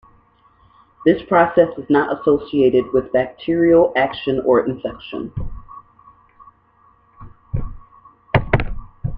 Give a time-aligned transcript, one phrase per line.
[1.05, 5.31] This process is not associated with bacterial action or infection.